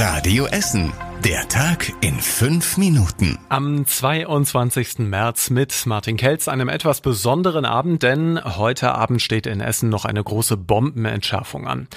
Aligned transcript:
Radio 0.00 0.46
Essen. 0.46 1.09
Der 1.24 1.46
Tag 1.48 1.92
in 2.00 2.18
fünf 2.18 2.78
Minuten. 2.78 3.38
Am 3.50 3.84
22. 3.84 5.00
März 5.00 5.50
mit 5.50 5.84
Martin 5.84 6.16
Kelz, 6.16 6.48
einem 6.48 6.70
etwas 6.70 7.02
besonderen 7.02 7.66
Abend, 7.66 8.02
denn 8.02 8.40
heute 8.42 8.94
Abend 8.94 9.20
steht 9.20 9.46
in 9.46 9.60
Essen 9.60 9.90
noch 9.90 10.06
eine 10.06 10.24
große 10.24 10.56
Bombenentschärfung 10.56 11.66
an. 11.66 11.88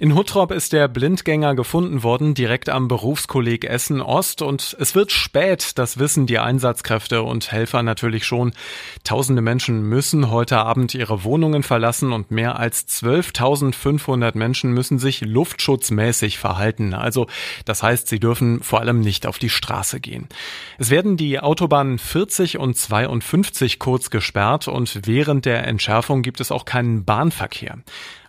In 0.00 0.16
Huttrop 0.16 0.50
ist 0.50 0.72
der 0.72 0.88
Blindgänger 0.88 1.54
gefunden 1.54 2.02
worden, 2.02 2.34
direkt 2.34 2.68
am 2.70 2.88
Berufskolleg 2.88 3.64
Essen 3.64 4.00
Ost 4.00 4.42
und 4.42 4.76
es 4.80 4.96
wird 4.96 5.12
spät, 5.12 5.78
das 5.78 6.00
wissen 6.00 6.26
die 6.26 6.40
Einsatzkräfte 6.40 7.22
und 7.22 7.52
Helfer 7.52 7.84
natürlich 7.84 8.26
schon. 8.26 8.52
Tausende 9.04 9.42
Menschen 9.42 9.82
müssen 9.82 10.28
heute 10.28 10.58
Abend 10.58 10.92
ihre 10.96 11.22
Wohnungen 11.22 11.62
verlassen 11.62 12.12
und 12.12 12.32
mehr 12.32 12.58
als 12.58 12.88
12.500 12.88 14.36
Menschen 14.36 14.72
müssen 14.72 14.98
sich 14.98 15.20
luftschutzmäßig 15.20 16.38
verhalten. 16.38 16.94
Also 16.94 17.28
das 17.64 17.84
heißt, 17.84 18.08
sie 18.08 18.18
dürfen 18.18 18.60
vor 18.72 18.80
allem 18.80 19.00
nicht 19.00 19.26
auf 19.26 19.38
die 19.38 19.50
Straße 19.50 20.00
gehen. 20.00 20.28
Es 20.78 20.88
werden 20.88 21.18
die 21.18 21.38
Autobahnen 21.38 21.98
40 21.98 22.56
und 22.56 22.74
52 22.74 23.78
kurz 23.78 24.08
gesperrt 24.08 24.66
und 24.66 25.06
während 25.06 25.44
der 25.44 25.66
Entschärfung 25.66 26.22
gibt 26.22 26.40
es 26.40 26.50
auch 26.50 26.64
keinen 26.64 27.04
Bahnverkehr. 27.04 27.76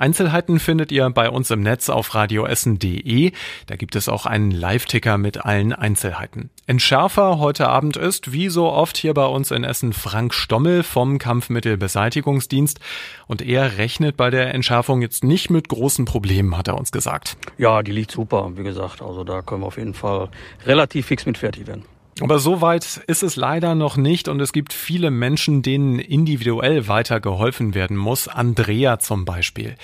Einzelheiten 0.00 0.58
findet 0.58 0.92
ihr 0.92 1.10
bei 1.10 1.28
uns 1.28 1.50
im 1.50 1.60
Netz 1.60 1.90
auf 1.90 2.14
radioessen.de. 2.14 3.32
Da 3.66 3.76
gibt 3.76 3.96
es 3.96 4.08
auch 4.08 4.24
einen 4.24 4.50
Live-Ticker 4.50 5.18
mit 5.18 5.44
allen 5.44 5.74
Einzelheiten. 5.74 6.48
Entschärfer 6.66 7.38
heute 7.38 7.68
Abend 7.68 7.98
ist, 7.98 8.32
wie 8.32 8.48
so 8.48 8.70
oft 8.70 8.96
hier 8.96 9.12
bei 9.12 9.26
uns 9.26 9.50
in 9.50 9.62
Essen, 9.62 9.92
Frank 9.92 10.32
Stommel 10.32 10.84
vom 10.84 11.18
Kampfmittelbeseitigungsdienst. 11.18 12.80
Und 13.26 13.42
er 13.42 13.76
rechnet 13.76 14.16
bei 14.16 14.30
der 14.30 14.54
Entschärfung 14.54 15.02
jetzt 15.02 15.22
nicht 15.22 15.50
mit 15.50 15.68
großen 15.68 16.06
Problemen, 16.06 16.56
hat 16.56 16.68
er 16.68 16.78
uns 16.78 16.92
gesagt. 16.92 17.36
Ja, 17.58 17.82
die 17.82 17.92
liegt 17.92 18.10
super, 18.10 18.52
wie 18.54 18.62
gesagt. 18.62 19.02
Also 19.02 19.22
da 19.22 19.42
können 19.42 19.60
wir 19.60 19.66
auf 19.66 19.76
jeden 19.76 19.92
Fall 19.92 20.29
relativ 20.66 21.06
fix 21.06 21.26
mit 21.26 21.38
fertig 21.38 21.66
werden. 21.66 21.84
Aber 22.20 22.38
so 22.38 22.60
weit 22.60 23.00
ist 23.06 23.22
es 23.22 23.36
leider 23.36 23.74
noch 23.74 23.96
nicht 23.96 24.28
und 24.28 24.40
es 24.40 24.52
gibt 24.52 24.72
viele 24.72 25.10
Menschen, 25.10 25.62
denen 25.62 25.98
individuell 25.98 26.88
weiter 26.88 27.20
geholfen 27.20 27.74
werden 27.74 27.96
muss. 27.96 28.28
Andrea 28.28 28.98
zum 28.98 29.24
Beispiel. 29.24 29.74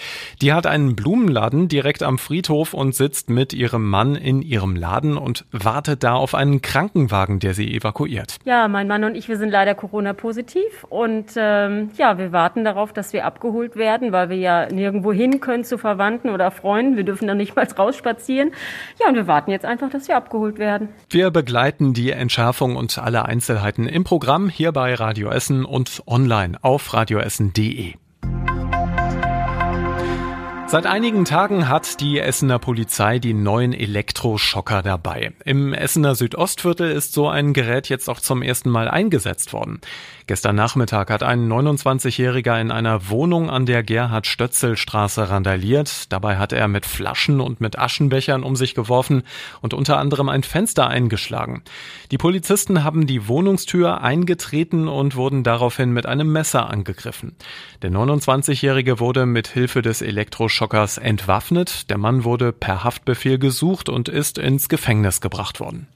Die 0.42 0.52
hat 0.52 0.66
einen 0.66 0.96
Blumenladen 0.96 1.68
direkt 1.68 2.02
am 2.02 2.18
Friedhof 2.18 2.74
und 2.74 2.94
sitzt 2.94 3.30
mit 3.30 3.52
ihrem 3.52 3.88
Mann 3.88 4.14
in 4.14 4.42
ihrem 4.42 4.76
Laden 4.76 5.16
und 5.16 5.44
wartet 5.52 6.02
da 6.02 6.14
auf 6.14 6.34
einen 6.34 6.62
Krankenwagen, 6.62 7.38
der 7.38 7.54
sie 7.54 7.74
evakuiert. 7.74 8.36
Ja, 8.44 8.68
mein 8.68 8.88
Mann 8.88 9.04
und 9.04 9.14
ich, 9.14 9.28
wir 9.28 9.36
sind 9.36 9.50
leider 9.50 9.74
Corona-positiv 9.74 10.84
und 10.88 11.32
ähm, 11.36 11.90
ja, 11.96 12.18
wir 12.18 12.32
warten 12.32 12.64
darauf, 12.64 12.92
dass 12.92 13.12
wir 13.12 13.24
abgeholt 13.24 13.76
werden, 13.76 14.12
weil 14.12 14.28
wir 14.28 14.36
ja 14.36 14.66
nirgendwo 14.70 15.12
hin 15.12 15.40
können 15.40 15.64
zu 15.64 15.78
Verwandten 15.78 16.30
oder 16.30 16.50
Freunden. 16.50 16.96
Wir 16.96 17.04
dürfen 17.04 17.26
dann 17.26 17.38
nicht 17.38 17.56
mal 17.56 17.66
rausspazieren. 17.78 18.52
Ja, 19.00 19.08
und 19.08 19.14
wir 19.14 19.26
warten 19.26 19.50
jetzt 19.50 19.64
einfach, 19.64 19.90
dass 19.90 20.08
wir 20.08 20.16
abgeholt 20.16 20.58
werden. 20.58 20.88
Wir 21.10 21.30
begleiten 21.30 21.94
die 21.94 22.10
Entschärfung 22.26 22.74
und 22.74 22.98
alle 22.98 23.24
Einzelheiten 23.24 23.86
im 23.86 24.02
Programm 24.02 24.48
hier 24.48 24.72
bei 24.72 24.94
Radio 24.94 25.30
Essen 25.30 25.64
und 25.64 26.02
online 26.08 26.58
auf 26.60 26.92
radioessen.de. 26.92 27.94
Seit 30.68 30.84
einigen 30.84 31.24
Tagen 31.24 31.68
hat 31.68 32.00
die 32.00 32.18
Essener 32.18 32.58
Polizei 32.58 33.20
die 33.20 33.34
neuen 33.34 33.72
Elektroschocker 33.72 34.82
dabei. 34.82 35.32
Im 35.44 35.72
Essener 35.72 36.16
Südostviertel 36.16 36.90
ist 36.90 37.12
so 37.12 37.28
ein 37.28 37.52
Gerät 37.52 37.88
jetzt 37.88 38.10
auch 38.10 38.18
zum 38.18 38.42
ersten 38.42 38.70
Mal 38.70 38.88
eingesetzt 38.88 39.52
worden. 39.52 39.80
Gestern 40.26 40.56
Nachmittag 40.56 41.10
hat 41.10 41.22
ein 41.22 41.48
29-Jähriger 41.48 42.60
in 42.60 42.72
einer 42.72 43.08
Wohnung 43.08 43.48
an 43.48 43.64
der 43.64 43.84
Gerhard-Stötzel-Straße 43.84 45.30
randaliert. 45.30 46.12
Dabei 46.12 46.36
hat 46.36 46.52
er 46.52 46.66
mit 46.66 46.84
Flaschen 46.84 47.40
und 47.40 47.60
mit 47.60 47.78
Aschenbechern 47.78 48.42
um 48.42 48.56
sich 48.56 48.74
geworfen 48.74 49.22
und 49.62 49.72
unter 49.72 49.98
anderem 49.98 50.28
ein 50.28 50.42
Fenster 50.42 50.88
eingeschlagen. 50.88 51.62
Die 52.10 52.18
Polizisten 52.18 52.82
haben 52.82 53.06
die 53.06 53.28
Wohnungstür 53.28 54.00
eingetreten 54.00 54.88
und 54.88 55.14
wurden 55.14 55.44
daraufhin 55.44 55.92
mit 55.92 56.06
einem 56.06 56.32
Messer 56.32 56.68
angegriffen. 56.68 57.36
Der 57.82 57.92
29-Jährige 57.92 58.98
wurde 58.98 59.26
mit 59.26 59.46
Hilfe 59.46 59.80
des 59.80 60.02
Elektroschockers 60.02 60.55
entwaffnet. 60.96 61.90
Der 61.90 61.98
Mann 61.98 62.24
wurde 62.24 62.52
per 62.52 62.82
Haftbefehl 62.82 63.38
gesucht 63.38 63.88
und 63.88 64.08
ist 64.08 64.38
ins 64.38 64.68
Gefängnis 64.68 65.20
gebracht 65.20 65.60
worden. 65.60 65.86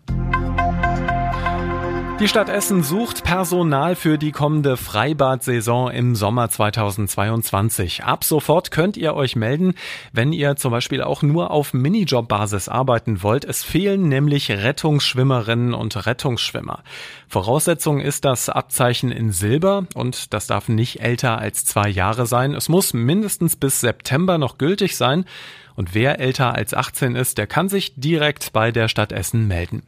Die 2.20 2.28
Stadt 2.28 2.50
Essen 2.50 2.82
sucht 2.82 3.24
Personal 3.24 3.96
für 3.96 4.18
die 4.18 4.30
kommende 4.30 4.76
Freibad-Saison 4.76 5.90
im 5.90 6.14
Sommer 6.14 6.50
2022. 6.50 8.04
Ab 8.04 8.24
sofort 8.24 8.70
könnt 8.70 8.98
ihr 8.98 9.14
euch 9.14 9.36
melden, 9.36 9.72
wenn 10.12 10.34
ihr 10.34 10.56
zum 10.56 10.70
Beispiel 10.70 11.02
auch 11.02 11.22
nur 11.22 11.50
auf 11.50 11.72
Minijob-Basis 11.72 12.68
arbeiten 12.68 13.22
wollt. 13.22 13.46
Es 13.46 13.64
fehlen 13.64 14.10
nämlich 14.10 14.50
Rettungsschwimmerinnen 14.50 15.72
und 15.72 16.04
Rettungsschwimmer. 16.04 16.82
Voraussetzung 17.26 18.00
ist 18.00 18.26
das 18.26 18.50
Abzeichen 18.50 19.12
in 19.12 19.32
Silber 19.32 19.86
und 19.94 20.34
das 20.34 20.46
darf 20.46 20.68
nicht 20.68 21.00
älter 21.00 21.38
als 21.38 21.64
zwei 21.64 21.88
Jahre 21.88 22.26
sein. 22.26 22.52
Es 22.52 22.68
muss 22.68 22.92
mindestens 22.92 23.56
bis 23.56 23.80
September 23.80 24.36
noch 24.36 24.58
gültig 24.58 24.98
sein. 24.98 25.24
Und 25.74 25.94
wer 25.94 26.20
älter 26.20 26.54
als 26.54 26.74
18 26.74 27.16
ist, 27.16 27.38
der 27.38 27.46
kann 27.46 27.70
sich 27.70 27.94
direkt 27.96 28.52
bei 28.52 28.72
der 28.72 28.88
Stadt 28.88 29.10
Essen 29.10 29.48
melden. 29.48 29.84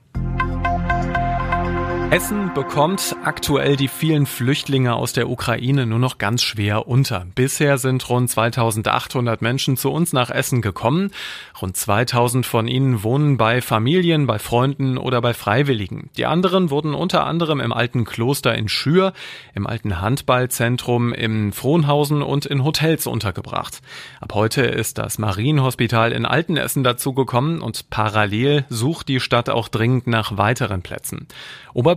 Essen 2.12 2.52
bekommt 2.52 3.16
aktuell 3.24 3.76
die 3.76 3.88
vielen 3.88 4.26
Flüchtlinge 4.26 4.94
aus 4.94 5.14
der 5.14 5.30
Ukraine 5.30 5.86
nur 5.86 5.98
noch 5.98 6.18
ganz 6.18 6.42
schwer 6.42 6.86
unter. 6.86 7.24
Bisher 7.34 7.78
sind 7.78 8.06
rund 8.06 8.28
2800 8.28 9.40
Menschen 9.40 9.78
zu 9.78 9.90
uns 9.90 10.12
nach 10.12 10.28
Essen 10.28 10.60
gekommen. 10.60 11.10
Rund 11.62 11.74
2000 11.74 12.44
von 12.44 12.68
ihnen 12.68 13.02
wohnen 13.02 13.38
bei 13.38 13.62
Familien, 13.62 14.26
bei 14.26 14.38
Freunden 14.38 14.98
oder 14.98 15.22
bei 15.22 15.32
Freiwilligen. 15.32 16.10
Die 16.18 16.26
anderen 16.26 16.68
wurden 16.68 16.92
unter 16.92 17.24
anderem 17.24 17.60
im 17.60 17.72
alten 17.72 18.04
Kloster 18.04 18.54
in 18.54 18.68
Schür, 18.68 19.14
im 19.54 19.66
alten 19.66 20.02
Handballzentrum 20.02 21.14
in 21.14 21.52
Frohnhausen 21.52 22.20
und 22.20 22.44
in 22.44 22.62
Hotels 22.62 23.06
untergebracht. 23.06 23.80
Ab 24.20 24.34
heute 24.34 24.60
ist 24.60 24.98
das 24.98 25.18
Marienhospital 25.18 26.12
in 26.12 26.26
Altenessen 26.26 26.84
dazugekommen 26.84 27.62
und 27.62 27.88
parallel 27.88 28.66
sucht 28.68 29.08
die 29.08 29.18
Stadt 29.18 29.48
auch 29.48 29.68
dringend 29.68 30.08
nach 30.08 30.36
weiteren 30.36 30.82
Plätzen. 30.82 31.26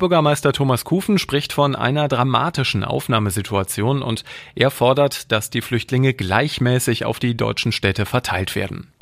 Oberbürgermeister 0.06 0.54
Thomas 0.54 0.86
Kufen 0.86 1.18
spricht 1.18 1.52
von 1.52 1.76
einer 1.76 2.08
dramatischen 2.08 2.84
Aufnahmesituation 2.84 4.04
und 4.04 4.24
er 4.54 4.70
fordert, 4.70 5.32
dass 5.32 5.50
die 5.50 5.62
Flüchtlinge 5.62 6.14
gleichmäßig 6.14 7.06
auf 7.06 7.18
die 7.18 7.36
deutschen 7.36 7.72
Städte 7.72 8.06
verteilt 8.06 8.56
werden. 8.56 8.94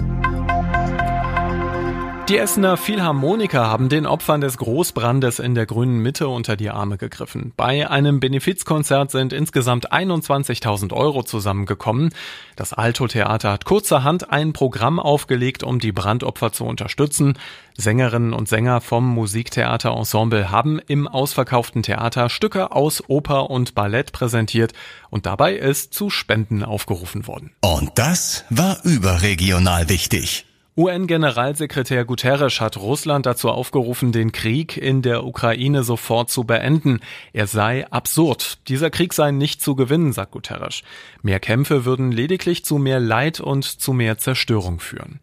Die 2.29 2.37
Essener 2.37 2.77
Philharmoniker 2.77 3.67
haben 3.67 3.89
den 3.89 4.05
Opfern 4.05 4.39
des 4.39 4.57
Großbrandes 4.57 5.39
in 5.39 5.55
der 5.55 5.65
grünen 5.65 5.99
Mitte 5.99 6.29
unter 6.29 6.55
die 6.55 6.69
Arme 6.69 6.97
gegriffen. 6.97 7.51
Bei 7.57 7.89
einem 7.89 8.21
Benefizkonzert 8.21 9.11
sind 9.11 9.33
insgesamt 9.33 9.91
21.000 9.91 10.93
Euro 10.93 11.23
zusammengekommen. 11.23 12.13
Das 12.55 12.71
Alto 12.71 13.07
Theater 13.07 13.51
hat 13.51 13.65
kurzerhand 13.65 14.31
ein 14.31 14.53
Programm 14.53 15.01
aufgelegt, 15.01 15.63
um 15.63 15.79
die 15.79 15.91
Brandopfer 15.91 16.53
zu 16.53 16.63
unterstützen. 16.63 17.37
Sängerinnen 17.75 18.31
und 18.31 18.47
Sänger 18.47 18.79
vom 18.79 19.05
Musiktheaterensemble 19.05 20.49
haben 20.49 20.79
im 20.79 21.09
ausverkauften 21.09 21.83
Theater 21.83 22.29
Stücke 22.29 22.71
aus 22.71 23.03
Oper 23.09 23.49
und 23.49 23.75
Ballett 23.75 24.13
präsentiert 24.13 24.71
und 25.09 25.25
dabei 25.25 25.55
ist 25.55 25.93
zu 25.93 26.09
Spenden 26.09 26.63
aufgerufen 26.63 27.27
worden. 27.27 27.51
Und 27.59 27.91
das 27.95 28.45
war 28.49 28.77
überregional 28.85 29.89
wichtig. 29.89 30.45
UN-Generalsekretär 30.75 32.03
Guterres 32.03 32.59
hat 32.59 32.77
Russland 32.77 33.27
dazu 33.27 33.49
aufgerufen, 33.49 34.11
den 34.11 34.31
Krieg 34.31 34.75
in 34.75 35.03
der 35.03 35.23
Ukraine 35.23 35.83
sofort 35.83 36.31
zu 36.31 36.45
beenden. 36.45 36.99
Er 37.31 37.45
sei 37.45 37.85
absurd. 37.91 38.67
Dieser 38.69 38.89
Krieg 38.89 39.13
sei 39.13 39.29
nicht 39.29 39.61
zu 39.61 39.75
gewinnen, 39.75 40.13
sagt 40.13 40.31
Guterres. 40.31 40.81
Mehr 41.21 41.39
Kämpfe 41.39 41.85
würden 41.85 42.11
lediglich 42.11 42.65
zu 42.65 42.79
mehr 42.79 42.99
Leid 42.99 43.39
und 43.39 43.65
zu 43.65 43.93
mehr 43.93 44.17
Zerstörung 44.17 44.79
führen. 44.79 45.19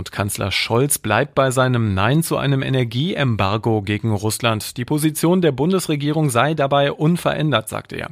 Und 0.00 0.12
Kanzler 0.12 0.50
Scholz 0.50 0.96
bleibt 0.96 1.34
bei 1.34 1.50
seinem 1.50 1.92
Nein 1.92 2.22
zu 2.22 2.38
einem 2.38 2.62
Energieembargo 2.62 3.82
gegen 3.82 4.14
Russland. 4.14 4.78
Die 4.78 4.86
Position 4.86 5.42
der 5.42 5.52
Bundesregierung 5.52 6.30
sei 6.30 6.54
dabei 6.54 6.90
unverändert, 6.90 7.68
sagte 7.68 7.96
er. 7.96 8.08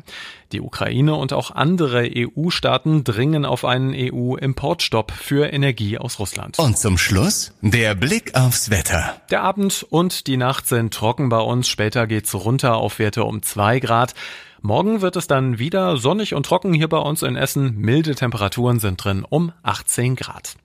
Die 0.52 0.60
Ukraine 0.60 1.14
und 1.14 1.32
auch 1.32 1.50
andere 1.50 2.06
EU-Staaten 2.14 3.04
dringen 3.04 3.46
auf 3.46 3.64
einen 3.64 3.94
EU-Importstopp 3.96 5.12
für 5.12 5.50
Energie 5.50 5.96
aus 5.96 6.18
Russland. 6.18 6.58
Und 6.58 6.76
zum 6.76 6.98
Schluss 6.98 7.54
der 7.62 7.94
Blick 7.94 8.34
aufs 8.34 8.68
Wetter. 8.68 9.16
Der 9.30 9.40
Abend 9.40 9.86
und 9.88 10.26
die 10.26 10.36
Nacht 10.36 10.68
sind 10.68 10.92
trocken 10.92 11.30
bei 11.30 11.40
uns. 11.40 11.68
Später 11.68 12.06
geht's 12.06 12.34
runter 12.34 12.76
auf 12.76 12.98
Werte 12.98 13.24
um 13.24 13.40
zwei 13.40 13.80
Grad. 13.80 14.12
Morgen 14.60 15.00
wird 15.00 15.16
es 15.16 15.26
dann 15.26 15.58
wieder 15.58 15.96
sonnig 15.96 16.34
und 16.34 16.44
trocken 16.44 16.74
hier 16.74 16.88
bei 16.88 16.98
uns 16.98 17.22
in 17.22 17.34
Essen. 17.34 17.78
Milde 17.78 18.14
Temperaturen 18.14 18.78
sind 18.78 19.02
drin 19.02 19.24
um 19.26 19.52
18 19.62 20.16
Grad. 20.16 20.56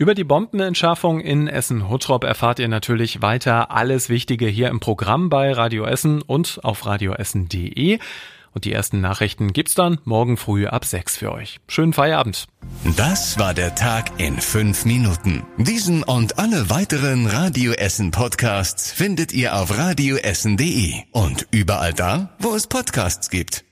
Über 0.00 0.14
die 0.14 0.22
Bombenentschärfung 0.22 1.18
in 1.18 1.48
Essen-Huttrop 1.48 2.22
erfahrt 2.22 2.60
ihr 2.60 2.68
natürlich 2.68 3.20
weiter 3.20 3.72
alles 3.72 4.08
Wichtige 4.08 4.46
hier 4.46 4.68
im 4.68 4.78
Programm 4.78 5.28
bei 5.28 5.50
Radio 5.52 5.84
Essen 5.86 6.22
und 6.22 6.60
auf 6.62 6.86
radioessen.de. 6.86 7.98
Und 8.54 8.64
die 8.64 8.72
ersten 8.72 9.00
Nachrichten 9.00 9.52
gibt's 9.52 9.74
dann 9.74 9.98
morgen 10.04 10.36
früh 10.36 10.68
ab 10.68 10.84
sechs 10.84 11.16
für 11.16 11.32
euch. 11.32 11.58
Schönen 11.66 11.92
Feierabend. 11.92 12.46
Das 12.96 13.40
war 13.40 13.54
der 13.54 13.74
Tag 13.74 14.20
in 14.20 14.36
fünf 14.40 14.84
Minuten. 14.84 15.42
Diesen 15.56 16.04
und 16.04 16.38
alle 16.38 16.70
weiteren 16.70 17.26
Radio 17.26 17.72
Essen 17.72 18.12
Podcasts 18.12 18.92
findet 18.92 19.32
ihr 19.32 19.56
auf 19.56 19.76
radioessen.de 19.76 20.94
und 21.10 21.48
überall 21.50 21.92
da, 21.92 22.36
wo 22.38 22.54
es 22.54 22.68
Podcasts 22.68 23.30
gibt. 23.30 23.67